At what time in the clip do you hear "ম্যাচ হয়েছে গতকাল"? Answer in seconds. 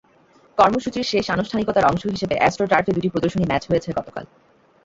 3.47-4.25